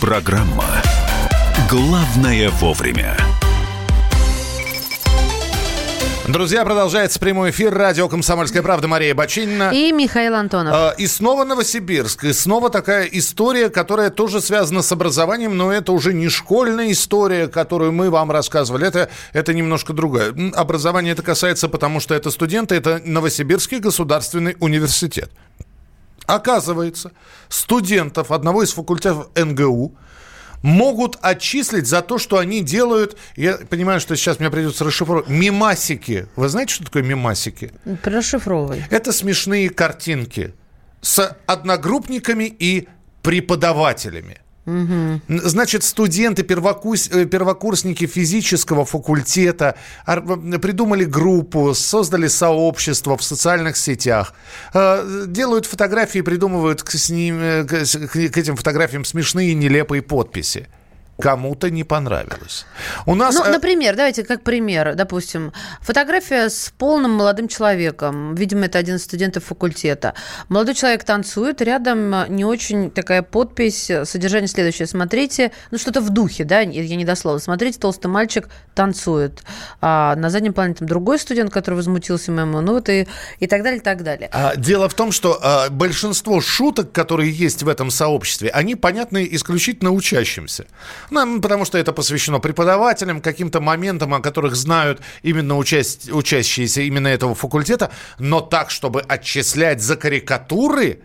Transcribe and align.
Программа 0.00 0.64
«Главное 1.68 2.48
вовремя». 2.52 3.14
Друзья, 6.26 6.64
продолжается 6.64 7.20
прямой 7.20 7.50
эфир. 7.50 7.74
Радио 7.74 8.08
«Комсомольская 8.08 8.62
правда». 8.62 8.88
Мария 8.88 9.14
Бочинина. 9.14 9.70
И 9.74 9.92
Михаил 9.92 10.36
Антонов. 10.36 10.72
А, 10.74 10.94
И 10.96 11.06
снова 11.06 11.44
Новосибирск. 11.44 12.24
И 12.24 12.32
снова 12.32 12.70
такая 12.70 13.04
история, 13.12 13.68
которая 13.68 14.08
тоже 14.08 14.40
связана 14.40 14.80
с 14.80 14.90
образованием, 14.90 15.54
но 15.58 15.70
это 15.70 15.92
уже 15.92 16.14
не 16.14 16.30
школьная 16.30 16.92
история, 16.92 17.46
которую 17.46 17.92
мы 17.92 18.08
вам 18.08 18.30
рассказывали. 18.30 18.86
Это, 18.86 19.10
это 19.34 19.52
немножко 19.52 19.92
другая. 19.92 20.34
Образование 20.54 21.12
это 21.12 21.22
касается, 21.22 21.68
потому 21.68 22.00
что 22.00 22.14
это 22.14 22.30
студенты, 22.30 22.74
это 22.74 23.02
Новосибирский 23.04 23.80
государственный 23.80 24.56
университет. 24.60 25.30
Оказывается, 26.26 27.12
студентов 27.48 28.30
одного 28.30 28.62
из 28.62 28.72
факультетов 28.72 29.28
НГУ 29.34 29.96
могут 30.62 31.18
отчислить 31.22 31.86
за 31.86 32.02
то, 32.02 32.18
что 32.18 32.38
они 32.38 32.62
делают, 32.62 33.16
я 33.36 33.54
понимаю, 33.56 34.00
что 34.00 34.16
сейчас 34.16 34.40
мне 34.40 34.50
придется 34.50 34.84
расшифровать, 34.84 35.28
мимасики. 35.28 36.26
Вы 36.36 36.48
знаете, 36.48 36.74
что 36.74 36.84
такое 36.84 37.02
мимасики? 37.02 37.72
Расшифровывай. 38.04 38.84
Это 38.90 39.12
смешные 39.12 39.70
картинки 39.70 40.54
с 41.00 41.36
одногруппниками 41.46 42.44
и 42.44 42.88
преподавателями. 43.22 44.40
Значит, 45.28 45.82
студенты, 45.84 46.42
первокурс- 46.42 47.10
э, 47.12 47.24
первокурсники 47.26 48.06
физического 48.06 48.84
факультета 48.84 49.74
ор- 50.06 50.38
придумали 50.60 51.04
группу, 51.04 51.74
создали 51.74 52.28
сообщество 52.28 53.16
в 53.16 53.22
социальных 53.22 53.76
сетях, 53.76 54.34
э, 54.74 55.24
делают 55.26 55.66
фотографии, 55.66 56.20
придумывают 56.22 56.82
к, 56.82 56.94
ним, 57.10 57.38
э, 57.40 57.64
к 57.64 58.36
этим 58.38 58.56
фотографиям 58.56 59.04
смешные 59.04 59.54
нелепые 59.54 60.02
подписи. 60.02 60.68
Кому-то 61.20 61.70
не 61.70 61.84
понравилось. 61.84 62.66
У 63.06 63.14
нас... 63.14 63.34
Ну, 63.34 63.44
э, 63.44 63.50
например, 63.50 63.96
давайте 63.96 64.24
как 64.24 64.42
пример, 64.42 64.94
допустим, 64.94 65.52
фотография 65.80 66.48
с 66.48 66.72
полным 66.76 67.12
молодым 67.12 67.48
человеком. 67.48 68.34
Видимо, 68.34 68.66
это 68.66 68.78
один 68.78 68.96
из 68.96 69.04
студентов 69.04 69.44
факультета. 69.44 70.14
Молодой 70.48 70.74
человек 70.74 71.04
танцует, 71.04 71.62
рядом 71.62 72.34
не 72.34 72.44
очень 72.44 72.90
такая 72.90 73.22
подпись, 73.22 73.90
содержание 74.04 74.48
следующее. 74.48 74.86
Смотрите, 74.86 75.52
ну 75.70 75.78
что-то 75.78 76.00
в 76.00 76.10
духе, 76.10 76.44
да, 76.44 76.60
я 76.60 76.82
я 76.82 76.96
не 76.96 77.04
дословно. 77.04 77.40
Смотрите, 77.40 77.78
толстый 77.78 78.08
мальчик 78.08 78.48
танцует. 78.74 79.42
А 79.80 80.16
на 80.16 80.30
заднем 80.30 80.52
плане 80.52 80.74
там 80.74 80.88
другой 80.88 81.18
студент, 81.18 81.52
который 81.52 81.76
возмутился 81.76 82.32
моему, 82.32 82.60
ну 82.60 82.74
вот 82.74 82.88
и, 82.88 83.06
и 83.38 83.46
так 83.46 83.62
далее, 83.62 83.80
и 83.80 83.82
так 83.82 84.02
далее. 84.02 84.28
А, 84.32 84.56
Дело 84.56 84.88
в 84.88 84.94
том, 84.94 85.12
что 85.12 85.38
а, 85.42 85.70
большинство 85.70 86.40
шуток, 86.40 86.92
которые 86.92 87.30
есть 87.30 87.62
в 87.62 87.68
этом 87.68 87.90
сообществе, 87.90 88.50
они 88.50 88.74
понятны 88.74 89.28
исключительно 89.30 89.90
учащимся. 89.90 90.66
Ну, 91.10 91.40
потому 91.40 91.64
что 91.64 91.78
это 91.78 91.92
посвящено 91.92 92.38
преподавателям, 92.40 93.20
каким-то 93.20 93.60
моментам, 93.60 94.14
о 94.14 94.20
которых 94.20 94.54
знают 94.56 95.00
именно 95.22 95.56
участь- 95.56 96.10
учащиеся 96.12 96.82
именно 96.82 97.08
этого 97.08 97.34
факультета, 97.34 97.90
но 98.18 98.40
так, 98.40 98.70
чтобы 98.70 99.00
отчислять 99.02 99.82
за 99.82 99.96
карикатуры, 99.96 101.00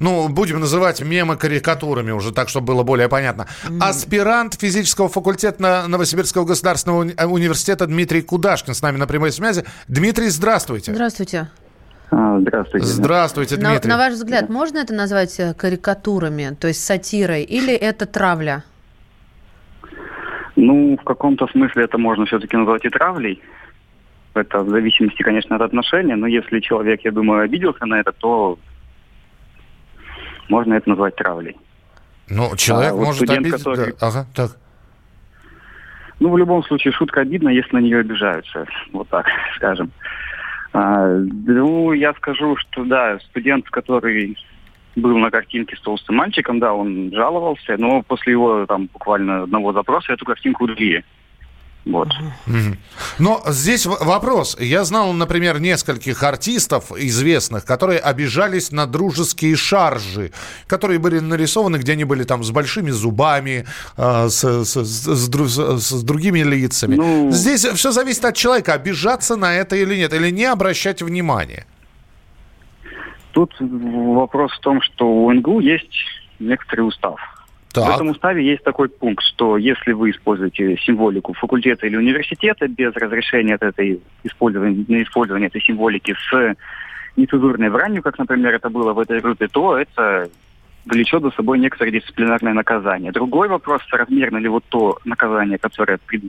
ну, 0.00 0.28
будем 0.28 0.60
называть 0.60 1.00
мемы 1.00 1.36
карикатурами 1.36 2.10
уже, 2.10 2.32
так, 2.32 2.48
чтобы 2.48 2.66
было 2.68 2.82
более 2.82 3.08
понятно. 3.08 3.46
Аспирант 3.80 4.54
физического 4.54 5.08
факультета 5.08 5.62
на 5.62 5.88
Новосибирского 5.88 6.44
государственного 6.44 7.04
уни- 7.04 7.14
э, 7.16 7.26
университета 7.26 7.86
Дмитрий 7.86 8.22
Кудашкин 8.22 8.74
с 8.74 8.82
нами 8.82 8.96
на 8.98 9.06
прямой 9.06 9.30
связи. 9.32 9.64
Дмитрий, 9.88 10.28
здравствуйте. 10.30 10.92
Здравствуйте. 10.92 11.48
А, 12.10 12.38
Здравствуйте. 12.40 12.86
Здравствуйте, 12.86 13.56
На, 13.56 13.70
Дмитрий. 13.70 13.88
на 13.90 13.96
ваш 13.96 14.14
взгляд, 14.14 14.48
можно 14.48 14.78
это 14.78 14.94
назвать 14.94 15.38
э, 15.40 15.54
карикатурами, 15.54 16.56
то 16.60 16.68
есть 16.68 16.84
сатирой, 16.84 17.42
или 17.42 17.72
это 17.72 18.06
травля? 18.06 18.62
Ну, 20.56 20.96
в 21.00 21.04
каком-то 21.04 21.46
смысле 21.48 21.84
это 21.84 21.98
можно 21.98 22.26
все-таки 22.26 22.56
назвать 22.56 22.84
и 22.84 22.88
травлей. 22.90 23.42
Это 24.34 24.60
в 24.60 24.68
зависимости, 24.68 25.22
конечно, 25.22 25.56
от 25.56 25.62
отношения. 25.62 26.16
Но 26.16 26.26
если 26.26 26.60
человек, 26.60 27.00
я 27.04 27.12
думаю, 27.12 27.42
обиделся 27.42 27.86
на 27.86 28.00
это, 28.00 28.12
то 28.12 28.58
можно 30.48 30.74
это 30.74 30.88
назвать 30.88 31.16
травлей. 31.16 31.56
Ну, 32.28 32.54
человек 32.56 32.92
А 32.92 32.94
вот 32.94 33.04
может 33.06 33.16
студент, 33.16 33.46
обидеть... 33.46 33.58
который- 33.58 33.94
да. 33.98 34.06
Ага, 34.06 34.26
так. 34.34 34.50
Ну, 36.20 36.30
в 36.30 36.38
любом 36.38 36.62
случае, 36.64 36.92
шутка 36.92 37.20
обидна, 37.20 37.48
если 37.48 37.74
на 37.76 37.80
нее 37.80 37.98
обижаются. 37.98 38.66
Вот 38.92 39.08
так, 39.08 39.26
скажем. 39.56 39.90
А, 40.72 41.06
ну, 41.06 41.92
я 41.92 42.12
скажу, 42.14 42.56
что 42.56 42.84
да, 42.84 43.18
студент, 43.30 43.68
который 43.68 44.36
был 44.96 45.16
на 45.18 45.30
картинке 45.30 45.76
с 45.76 45.80
толстым 45.80 46.16
мальчиком, 46.16 46.58
да, 46.60 46.72
он 46.72 47.10
жаловался, 47.12 47.76
но 47.78 48.02
после 48.02 48.32
его 48.32 48.66
там 48.66 48.86
буквально 48.92 49.42
одного 49.44 49.72
запроса 49.72 50.12
эту 50.12 50.24
картинку 50.24 50.64
удалили. 50.64 51.04
Вот. 51.84 52.08
Но 53.18 53.42
здесь 53.46 53.84
вопрос. 53.84 54.56
Я 54.58 54.84
знал, 54.84 55.12
например, 55.12 55.60
нескольких 55.60 56.22
артистов 56.22 56.90
известных, 56.96 57.66
которые 57.66 57.98
обижались 57.98 58.72
на 58.72 58.86
дружеские 58.86 59.54
шаржи, 59.54 60.32
которые 60.66 60.98
были 60.98 61.18
нарисованы, 61.18 61.76
где 61.76 61.92
они 61.92 62.04
были 62.04 62.24
там 62.24 62.42
с 62.42 62.50
большими 62.50 62.90
зубами, 62.90 63.66
э, 63.98 64.28
с, 64.30 64.64
с- 64.64 64.84
с- 64.84 65.18
с- 65.18 65.80
с 65.90 66.02
другими 66.02 66.40
лицами. 66.40 66.94
Ну- 66.96 67.30
Здесь 67.30 67.66
все 67.66 67.90
зависит 67.92 68.24
от 68.24 68.34
человека, 68.34 68.72
обижаться 68.72 69.36
на 69.36 69.54
это 69.54 69.76
или 69.76 69.94
нет, 69.94 70.14
или 70.14 70.30
не 70.30 70.46
обращать 70.46 71.02
внимания. 71.02 71.66
Тут 73.34 73.52
вопрос 73.58 74.52
в 74.52 74.60
том, 74.60 74.80
что 74.80 75.06
у 75.06 75.32
НГУ 75.32 75.58
есть 75.60 75.92
некоторый 76.38 76.82
устав. 76.82 77.20
В 77.70 77.74
Так. 77.74 77.96
этом 77.96 78.10
уставе 78.10 78.46
есть 78.46 78.62
такой 78.62 78.88
пункт, 78.88 79.24
что 79.24 79.56
если 79.56 79.90
вы 79.92 80.10
используете 80.12 80.76
символику 80.76 81.32
факультета 81.32 81.88
или 81.88 81.96
университета 81.96 82.68
без 82.68 82.94
разрешения 82.94 83.56
от 83.56 83.62
этой 83.64 84.00
использования, 84.22 84.84
на 84.86 85.02
использование 85.02 85.48
этой 85.48 85.60
символики 85.60 86.14
с 86.30 86.54
нецензурной 87.16 87.70
бранью, 87.70 88.02
как, 88.02 88.16
например, 88.18 88.54
это 88.54 88.70
было 88.70 88.92
в 88.92 89.00
этой 89.00 89.20
группе, 89.20 89.48
то 89.48 89.76
это 89.76 90.28
влечет 90.86 91.22
за 91.22 91.30
собой 91.32 91.58
некоторое 91.58 91.90
дисциплинарное 91.90 92.52
наказание. 92.52 93.10
Другой 93.10 93.48
вопрос, 93.48 93.82
соразмерно 93.90 94.36
ли 94.36 94.48
вот 94.48 94.62
то 94.68 94.98
наказание, 95.04 95.58
которое 95.58 95.98
пред- 96.06 96.22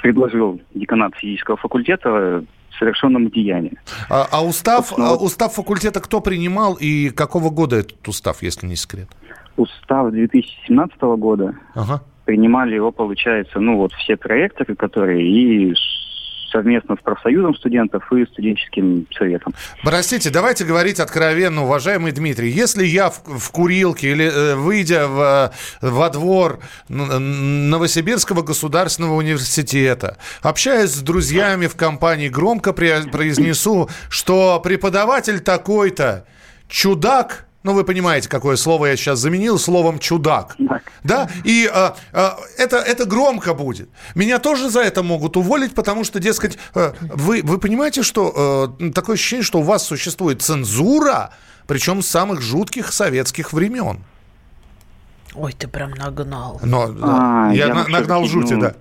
предложил 0.00 0.60
деканат 0.74 1.14
физического 1.14 1.56
факультета, 1.56 2.44
совершенному 2.82 3.30
деянию. 3.30 3.76
А, 4.10 4.26
а 4.30 4.44
устав, 4.44 4.86
Собственно, 4.86 5.08
а 5.08 5.10
вот- 5.12 5.22
устав 5.22 5.54
факультета 5.54 6.00
кто 6.00 6.20
принимал 6.20 6.74
и 6.74 7.10
какого 7.10 7.50
года 7.50 7.76
этот 7.76 8.08
устав, 8.08 8.42
если 8.42 8.66
не 8.66 8.76
секрет? 8.76 9.08
Устав 9.56 10.10
2017 10.10 11.16
года 11.16 11.54
Ага. 11.74 12.02
принимали 12.24 12.74
его, 12.74 12.90
получается, 12.90 13.60
ну 13.60 13.76
вот 13.76 13.92
все 13.92 14.16
проекторы, 14.16 14.74
которые 14.74 15.22
и 15.22 15.74
совместно 16.52 16.96
с 16.96 17.02
профсоюзом 17.02 17.54
студентов 17.56 18.12
и 18.12 18.24
студенческим 18.26 19.06
советом. 19.16 19.54
Простите, 19.82 20.30
давайте 20.30 20.64
говорить 20.64 21.00
откровенно, 21.00 21.64
уважаемый 21.64 22.12
Дмитрий. 22.12 22.50
Если 22.50 22.84
я 22.84 23.10
в, 23.10 23.22
в 23.24 23.50
курилке 23.50 24.12
или 24.12 24.26
э, 24.26 24.54
выйдя 24.54 25.08
в, 25.08 25.52
э, 25.82 25.88
во 25.88 26.10
двор 26.10 26.60
Новосибирского 26.88 28.42
государственного 28.42 29.14
университета, 29.14 30.18
общаясь 30.42 30.90
с 30.90 31.02
друзьями 31.02 31.66
в 31.66 31.76
компании, 31.76 32.28
громко 32.28 32.72
произнесу, 32.72 33.88
что 34.08 34.60
преподаватель 34.60 35.40
такой-то 35.40 36.26
чудак, 36.68 37.46
ну 37.62 37.72
вы 37.74 37.84
понимаете, 37.84 38.28
какое 38.28 38.56
слово 38.56 38.86
я 38.86 38.96
сейчас 38.96 39.18
заменил 39.20 39.58
словом 39.58 39.98
чудак, 39.98 40.56
да, 41.04 41.28
и 41.44 41.70
э, 41.72 41.90
э, 42.12 42.28
это, 42.58 42.76
это 42.78 43.04
громко 43.04 43.54
будет. 43.54 43.88
Меня 44.14 44.38
тоже 44.38 44.68
за 44.70 44.80
это 44.80 45.02
могут 45.02 45.36
уволить, 45.36 45.74
потому 45.74 46.04
что, 46.04 46.18
дескать, 46.20 46.58
э, 46.74 46.92
вы, 47.00 47.42
вы 47.42 47.58
понимаете, 47.58 48.02
что 48.02 48.74
э, 48.80 48.90
такое 48.90 49.14
ощущение, 49.14 49.44
что 49.44 49.60
у 49.60 49.62
вас 49.62 49.84
существует 49.86 50.42
цензура, 50.42 51.30
причем 51.66 52.02
с 52.02 52.08
самых 52.08 52.40
жутких 52.42 52.92
советских 52.92 53.52
времен. 53.52 54.04
Ой, 55.34 55.52
ты 55.52 55.66
прям 55.66 55.92
нагнал. 55.92 56.60
Но 56.62 56.94
А, 57.00 57.50
я, 57.54 57.66
я 57.68 57.74
на- 57.74 57.88
нагнал 57.88 58.24
жути, 58.26 58.52
ну, 58.54 58.60
да. 58.60 58.74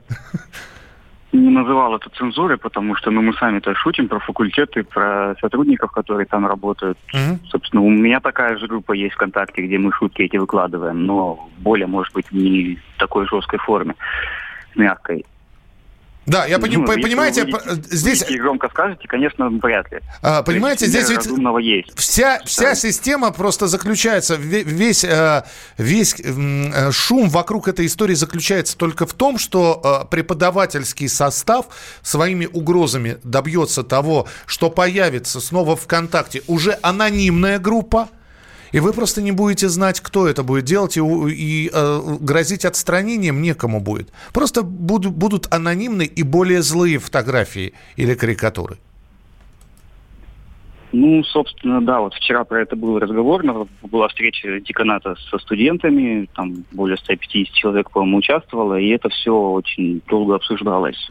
Не 1.31 1.49
называл 1.49 1.95
это 1.95 2.09
цензурой, 2.09 2.57
потому 2.57 2.95
что 2.95 3.11
ну, 3.11 3.21
мы 3.21 3.33
сами-то 3.33 3.73
шутим 3.75 4.07
про 4.07 4.19
факультеты, 4.19 4.83
про 4.83 5.35
сотрудников, 5.39 5.91
которые 5.91 6.25
там 6.25 6.45
работают. 6.45 6.97
Мгм. 7.13 7.39
Собственно, 7.49 7.81
у 7.81 7.89
меня 7.89 8.19
такая 8.19 8.57
же 8.57 8.67
группа 8.67 8.93
есть 8.93 9.15
ВКонтакте, 9.15 9.61
где 9.61 9.77
мы 9.77 9.91
шутки 9.93 10.23
эти 10.23 10.37
выкладываем, 10.37 11.05
но 11.05 11.49
более, 11.59 11.87
может 11.87 12.13
быть, 12.13 12.31
не 12.31 12.77
в 12.95 12.99
такой 12.99 13.27
жесткой 13.27 13.59
форме, 13.59 13.95
мягкой. 14.75 15.25
Да, 16.31 16.45
я 16.45 16.59
пони- 16.59 16.77
Ну, 16.77 16.85
понимаете, 16.85 17.43
вы 17.43 17.51
выйдете- 17.51 17.95
здесь, 17.95 18.21
выйдете 18.21 18.41
громко 18.41 18.69
скажете, 18.69 19.07
конечно, 19.07 19.49
вряд 19.49 19.91
ли. 19.91 19.99
а, 20.21 20.43
понимаете, 20.43 20.85
есть 20.85 20.97
здесь 20.97 21.09
ведь 21.09 21.27
есть. 21.59 21.97
Вся, 21.99 22.39
вся 22.45 22.69
Да. 22.69 22.75
система 22.75 23.31
просто 23.31 23.67
заключается, 23.67 24.35
ве- 24.35 24.63
весь, 24.63 25.03
э, 25.03 25.43
весь 25.77 26.15
э, 26.19 26.91
шум 26.91 27.29
вокруг 27.29 27.67
этой 27.67 27.85
истории 27.85 28.15
заключается 28.15 28.77
только 28.77 29.05
в 29.05 29.13
том, 29.13 29.37
что 29.37 29.81
э, 30.03 30.07
преподавательский 30.09 31.09
состав 31.09 31.65
своими 32.01 32.47
угрозами 32.51 33.17
добьется 33.23 33.83
того, 33.83 34.27
что 34.45 34.69
появится 34.69 35.41
снова 35.41 35.75
ВКонтакте 35.75 36.41
уже 36.47 36.77
анонимная 36.81 37.59
группа, 37.59 38.07
и 38.71 38.79
вы 38.79 38.93
просто 38.93 39.21
не 39.21 39.31
будете 39.31 39.69
знать, 39.69 39.99
кто 40.01 40.27
это 40.27 40.43
будет 40.43 40.65
делать, 40.65 40.97
и, 40.97 41.01
и, 41.01 41.69
э, 41.73 42.17
грозить 42.21 42.65
отстранением 42.65 43.41
некому 43.41 43.79
будет. 43.81 44.11
Просто 44.33 44.63
буду- 44.63 45.11
будут 45.11 45.47
анонимны 45.53 46.03
и 46.05 46.23
более 46.23 46.61
злые 46.61 46.97
фотографии 46.99 47.73
или 47.97 48.13
карикатуры. 48.15 48.77
Ну, 50.93 51.23
собственно, 51.23 51.81
да, 51.81 52.01
вот 52.01 52.13
вчера 52.13 52.43
про 52.43 52.61
это 52.61 52.75
был 52.75 52.99
разговор, 52.99 53.43
на- 53.45 53.65
была 53.81 54.07
встреча 54.09 54.59
деканата 54.59 55.15
со 55.29 55.37
студентами, 55.37 56.27
там 56.35 56.65
более 56.71 56.97
150 56.97 57.53
человек, 57.55 57.89
по-моему, 57.91 58.17
участвовало, 58.17 58.77
и 58.77 58.89
это 58.89 59.07
все 59.09 59.31
очень 59.31 60.01
долго 60.09 60.35
обсуждалось. 60.35 61.09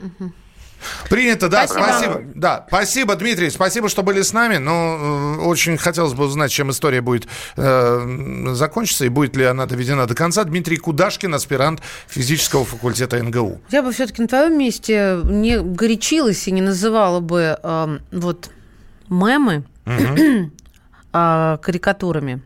Принято, 1.09 1.49
да, 1.49 1.67
Спасибо. 1.67 1.89
спасибо. 1.91 2.23
Да, 2.35 2.65
спасибо, 2.69 3.17
Дмитрий, 3.17 3.51
спасибо, 3.51 3.89
что 3.89 4.03
были 4.03 4.23
с 4.23 4.33
нами. 4.33 4.57
Но 4.59 5.37
э, 5.41 5.45
очень 5.45 5.77
хотелось 5.77 6.15
бы 6.15 6.25
узнать, 6.25 6.51
чем 6.51 6.71
история 6.71 7.01
будет 7.01 7.27
э, 7.57 8.47
закончиться 8.53 9.05
и 9.05 9.09
будет 9.09 9.37
ли 9.37 9.45
она 9.45 9.67
доведена 9.67 10.07
до 10.07 10.15
конца. 10.15 10.45
Дмитрий 10.45 10.77
Кудашкин, 10.77 11.35
аспирант 11.35 11.81
физического 12.09 12.65
факультета 12.65 13.23
НГУ. 13.23 13.61
Я 13.71 13.83
бы 13.83 13.93
все-таки 13.93 14.23
на 14.23 14.29
твоем 14.29 14.59
месте 14.59 15.21
не 15.25 15.61
горячилась 15.61 16.47
и 16.49 16.53
не 16.53 16.63
называла 16.63 17.21
бы 17.21 17.59
эм, 17.63 18.01
вот 18.13 18.51
мемы 19.09 19.65
а, 21.13 21.57
карикатурами. 21.59 22.41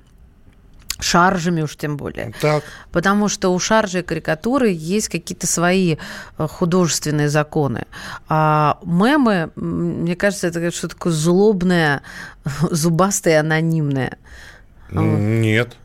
Шаржами 1.01 1.63
уж 1.63 1.77
тем 1.77 1.97
более. 1.97 2.33
Так. 2.41 2.63
Потому 2.93 3.29
что 3.29 3.53
у 3.53 3.59
шаржи 3.59 4.01
и 4.01 4.03
карикатуры 4.03 4.71
есть 4.71 5.09
какие-то 5.09 5.47
свои 5.47 5.97
э, 5.97 6.47
художественные 6.47 7.29
законы. 7.29 7.87
А 8.29 8.79
мемы, 8.85 9.51
мне 9.57 10.15
кажется, 10.15 10.47
это 10.47 10.71
что-то 10.71 10.95
такое 10.95 11.13
злобное, 11.13 12.03
зубастое, 12.71 13.41
анонимное. 13.41 14.19
Нет. 14.91 15.77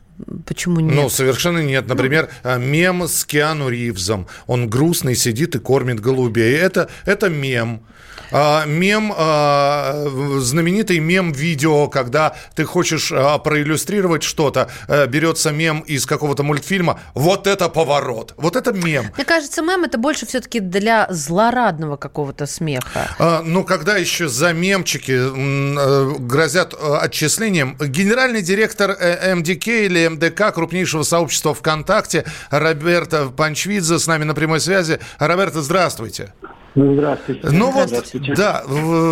Почему 0.46 0.80
нет? 0.80 0.94
Ну, 0.94 1.08
совершенно 1.08 1.58
нет. 1.58 1.88
Например, 1.88 2.28
э, 2.42 2.58
мем 2.58 3.08
с 3.08 3.24
Киану 3.24 3.68
Ривзом. 3.68 4.26
Он 4.46 4.68
грустный, 4.68 5.16
сидит 5.16 5.54
и 5.56 5.58
кормит 5.58 6.00
голубей. 6.00 6.54
Это, 6.56 6.88
это 7.04 7.28
мем. 7.28 7.82
А, 8.32 8.64
мем, 8.64 9.12
а, 9.16 10.06
знаменитый 10.38 10.98
мем-видео, 10.98 11.88
когда 11.88 12.36
ты 12.54 12.64
хочешь 12.64 13.12
а, 13.12 13.38
проиллюстрировать 13.38 14.22
что-то, 14.22 14.68
э, 14.88 15.06
берется 15.06 15.50
мем 15.50 15.80
из 15.80 16.06
какого-то 16.06 16.42
мультфильма, 16.42 17.00
вот 17.14 17.46
это 17.46 17.68
поворот, 17.68 18.34
вот 18.36 18.56
это 18.56 18.72
мем. 18.72 19.06
Мне 19.16 19.24
кажется, 19.24 19.62
мем 19.62 19.84
это 19.84 19.98
больше 19.98 20.26
все-таки 20.26 20.60
для 20.60 21.06
злорадного 21.10 21.96
какого-то 21.96 22.46
смеха. 22.46 23.08
А, 23.18 23.42
Ну, 23.42 23.64
когда 23.64 23.96
еще 23.96 24.28
за 24.28 24.52
мемчики 24.52 25.12
э, 25.12 26.18
грозят 26.18 26.74
э, 26.74 26.96
отчислением, 27.00 27.76
генеральный 27.80 28.42
директор 28.42 28.90
МДК 28.90 29.68
или 29.68 30.08
МДК, 30.08 30.52
крупнейшего 30.54 31.02
сообщества 31.02 31.54
ВКонтакте, 31.54 32.24
Роберто 32.50 33.26
Панчвидзе 33.26 33.98
с 33.98 34.06
нами 34.06 34.24
на 34.24 34.34
прямой 34.34 34.60
связи. 34.60 35.00
Роберто, 35.18 35.62
здравствуйте. 35.62 36.32
Здравствуйте. 36.74 37.48
Ну 37.50 37.70
вот, 37.70 37.88
Здравствуйте. 37.88 38.34
да, 38.34 38.62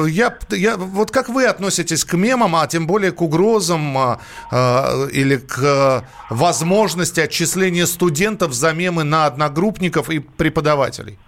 я, 0.06 0.36
я, 0.50 0.76
вот 0.76 1.10
как 1.10 1.28
вы 1.28 1.46
относитесь 1.46 2.04
к 2.04 2.14
мемам, 2.14 2.56
а 2.56 2.66
тем 2.66 2.86
более 2.86 3.12
к 3.12 3.20
угрозам 3.20 3.96
а, 3.98 4.20
а, 4.50 5.06
или 5.12 5.36
к 5.36 6.04
возможности 6.30 7.20
отчисления 7.20 7.86
студентов 7.86 8.52
за 8.52 8.72
мемы 8.72 9.04
на 9.04 9.26
одногруппников 9.26 10.10
и 10.10 10.20
преподавателей? 10.20 11.18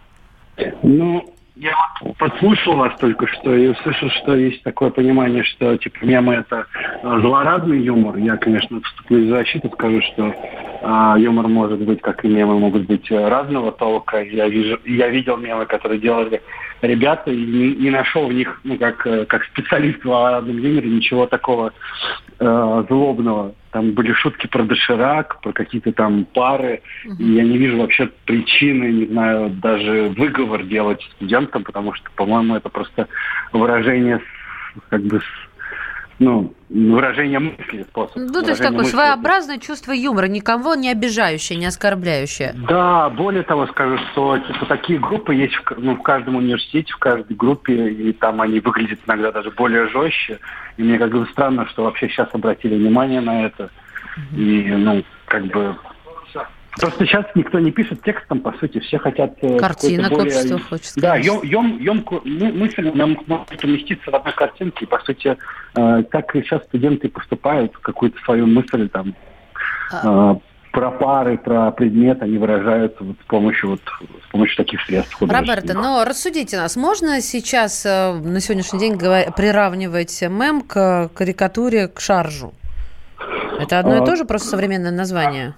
Ну, 0.82 1.34
я 1.60 1.74
вот 2.00 2.16
подслушал 2.16 2.76
вас 2.76 2.98
только 2.98 3.26
что 3.26 3.54
и 3.54 3.68
услышал, 3.68 4.08
что 4.10 4.34
есть 4.34 4.62
такое 4.62 4.90
понимание, 4.90 5.44
что 5.44 5.76
типа 5.76 5.98
мемы 6.02 6.34
это 6.34 6.66
э, 6.74 7.20
злорадный 7.20 7.82
юмор. 7.82 8.16
Я, 8.16 8.38
конечно, 8.38 8.80
вступлю 8.80 9.26
в 9.26 9.28
защиту, 9.28 9.68
скажу, 9.68 10.00
что 10.00 10.34
а, 10.82 11.16
юмор 11.18 11.48
может 11.48 11.78
быть, 11.80 12.00
как 12.00 12.24
и 12.24 12.28
мемы, 12.28 12.58
могут 12.58 12.86
быть 12.86 13.10
э, 13.10 13.28
разного 13.28 13.72
толка. 13.72 14.22
Я 14.22 14.48
вижу, 14.48 14.80
я 14.86 15.08
видел 15.08 15.36
мемы, 15.36 15.66
которые 15.66 16.00
делали 16.00 16.40
ребята, 16.82 17.30
и 17.30 17.36
не, 17.36 17.74
не 17.74 17.90
нашел 17.90 18.26
в 18.26 18.32
них, 18.32 18.60
ну, 18.64 18.76
как, 18.78 19.06
э, 19.06 19.24
как 19.26 19.44
специалист 19.44 20.00
в 20.00 20.02
злорадном 20.02 20.58
юморе, 20.58 20.88
ничего 20.88 21.26
такого 21.26 21.72
э, 22.38 22.84
злобного. 22.88 23.54
Там 23.70 23.92
были 23.92 24.12
шутки 24.12 24.46
про 24.46 24.64
доширак, 24.64 25.40
про 25.40 25.52
какие-то 25.52 25.92
там 25.92 26.24
пары. 26.24 26.82
И 27.18 27.24
я 27.24 27.42
не 27.44 27.58
вижу 27.58 27.78
вообще 27.78 28.10
причины, 28.24 28.92
не 28.92 29.06
знаю, 29.06 29.50
даже 29.50 30.12
выговор 30.16 30.64
делать 30.64 31.02
студентам, 31.16 31.64
потому 31.64 31.94
что, 31.94 32.10
по-моему, 32.16 32.56
это 32.56 32.68
просто 32.68 33.08
выражение, 33.52 34.20
как 34.88 35.02
бы, 35.02 35.20
ну, 36.20 36.52
выражение 36.68 37.38
мысли, 37.38 37.82
способ. 37.82 38.16
Ну, 38.16 38.42
то 38.42 38.50
есть 38.50 38.60
такое 38.60 38.80
мысли. 38.80 38.92
своеобразное 38.92 39.58
чувство 39.58 39.92
юмора, 39.92 40.26
никого 40.26 40.74
не 40.74 40.90
обижающее, 40.90 41.58
не 41.58 41.64
оскорбляющее. 41.64 42.54
Да, 42.68 43.08
более 43.08 43.42
того 43.42 43.66
скажу, 43.68 43.96
что 44.12 44.38
типа, 44.38 44.66
такие 44.66 44.98
группы 44.98 45.34
есть 45.34 45.54
в, 45.54 45.64
ну, 45.78 45.96
в 45.96 46.02
каждом 46.02 46.36
университете, 46.36 46.92
в 46.92 46.98
каждой 46.98 47.34
группе, 47.34 47.88
и 47.88 48.12
там 48.12 48.42
они 48.42 48.60
выглядят 48.60 49.00
иногда 49.06 49.32
даже 49.32 49.50
более 49.50 49.88
жестче. 49.88 50.38
И 50.76 50.82
мне 50.82 50.98
как 50.98 51.10
бы 51.10 51.26
странно, 51.32 51.66
что 51.70 51.84
вообще 51.84 52.08
сейчас 52.08 52.28
обратили 52.34 52.74
внимание 52.76 53.22
на 53.22 53.46
это. 53.46 53.70
И, 54.36 54.74
ну, 54.76 55.02
как 55.24 55.46
бы... 55.46 55.74
Просто 56.78 57.04
сейчас 57.04 57.26
никто 57.34 57.58
не 57.58 57.72
пишет 57.72 58.02
текстом, 58.04 58.40
по 58.40 58.52
сути, 58.58 58.78
все 58.78 58.98
хотят... 58.98 59.32
э, 59.42 59.58
Картинок 59.58 60.10
более- 60.12 60.26
общество 60.26 60.58
хочет, 60.58 60.92
Да, 60.96 61.16
ем, 61.16 61.40
ем, 61.78 62.04
мы- 62.24 62.52
мысль 62.52 62.90
нам 62.94 63.18
может 63.26 63.64
уместиться 63.64 64.10
в 64.10 64.14
одной 64.14 64.32
картинке, 64.34 64.84
и, 64.84 64.86
по 64.86 64.98
сути, 65.00 65.36
э, 65.74 66.02
так 66.10 66.34
и 66.36 66.42
сейчас 66.42 66.62
студенты 66.64 67.08
поступают, 67.08 67.76
какую-то 67.78 68.18
свою 68.24 68.46
мысль 68.46 68.88
там 68.88 69.14
А. 69.92 70.34
э, 70.34 70.38
про 70.72 70.92
пары, 70.92 71.36
про 71.38 71.72
предмет, 71.72 72.22
они 72.22 72.38
выражают 72.38 72.96
вот 73.00 73.16
с 73.20 73.26
помощью 73.26 73.70
вот 73.70 73.80
с 74.28 74.30
помощью 74.30 74.56
таких 74.56 74.80
средств. 74.82 75.20
Роберто, 75.20 75.74
но 75.74 76.04
рассудите 76.04 76.56
нас, 76.56 76.76
можно 76.76 77.20
сейчас 77.20 77.84
э, 77.84 78.12
на 78.12 78.38
сегодняшний 78.40 78.78
день 78.78 78.94
говор- 78.94 79.34
приравнивать 79.34 80.22
мем 80.22 80.62
к 80.62 81.08
карикатуре, 81.14 81.88
к 81.88 81.98
шаржу? 82.00 82.54
Это 83.58 83.80
одно 83.80 83.96
и 83.96 84.00
А, 84.00 84.04
то 84.06 84.14
же, 84.14 84.24
просто 84.24 84.48
современное 84.50 84.92
название? 84.92 85.54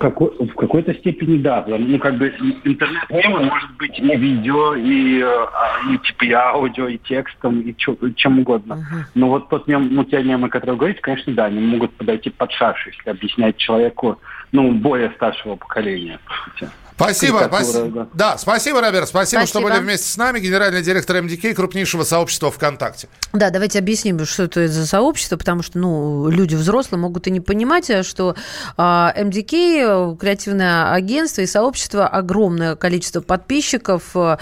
Какой- 0.00 0.30
в 0.38 0.54
какой-то 0.54 0.94
степени 0.94 1.38
да. 1.38 1.64
Ну, 1.66 1.98
как 1.98 2.16
бы 2.18 2.28
интернет-мем 2.64 3.34
он 3.34 3.44
может 3.46 3.70
быть 3.76 3.98
и 3.98 4.16
видео, 4.16 4.74
и, 4.74 5.20
э, 5.20 5.24
а, 5.24 5.92
и 5.92 5.98
типа 5.98 6.24
и 6.24 6.32
аудио, 6.32 6.88
и 6.88 6.98
текстом, 6.98 7.60
и 7.60 7.74
чё- 7.76 7.96
чем 8.16 8.40
угодно. 8.40 8.76
Но 9.14 9.28
вот 9.28 9.48
тот 9.48 9.68
мем, 9.68 9.88
ну, 9.92 10.04
те 10.04 10.22
мемы, 10.22 10.48
которые 10.48 10.72
вы 10.72 10.78
говорите, 10.78 11.00
конечно, 11.00 11.32
да, 11.34 11.44
они 11.46 11.60
могут 11.60 11.96
подойти 11.96 12.30
под 12.30 12.50
шарш, 12.52 12.86
если 12.86 13.10
объяснять 13.10 13.56
человеку, 13.58 14.20
ну, 14.52 14.72
более 14.72 15.10
старшего 15.10 15.56
поколения. 15.56 16.18
по 16.26 16.32
сути. 16.50 16.70
Спасибо, 16.96 17.44
спасибо. 17.46 17.88
да. 17.88 18.08
Да, 18.14 18.38
спасибо, 18.38 18.80
Роберт, 18.80 19.08
спасибо, 19.08 19.42
что 19.42 19.60
Спасибо. 19.60 19.70
были 19.70 19.82
вместе 19.82 20.10
с 20.10 20.16
нами. 20.16 20.40
Генеральный 20.40 20.80
директор 20.82 21.20
МДК, 21.20 21.54
крупнейшего 21.54 22.04
сообщества 22.04 22.50
ВКонтакте. 22.50 23.08
Да, 23.34 23.50
давайте 23.50 23.78
объясним, 23.78 24.24
что 24.24 24.44
это 24.44 24.66
за 24.66 24.86
сообщество, 24.86 25.36
потому 25.36 25.62
что, 25.62 25.78
ну, 25.78 26.30
люди 26.30 26.54
взрослые 26.54 26.98
могут 26.98 27.26
и 27.26 27.30
не 27.30 27.40
понимать, 27.40 27.90
а, 27.90 28.02
что 28.02 28.34
а, 28.78 29.12
МДК, 29.14 29.52
э, 29.52 30.16
креативное 30.18 30.92
агентство 30.92 31.42
и 31.42 31.46
сообщество, 31.46 32.08
огромное 32.08 32.76
количество 32.76 33.20
подписчиков, 33.20 34.02
э, 34.14 34.38